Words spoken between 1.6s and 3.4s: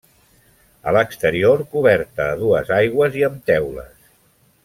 coberta a dues aigües i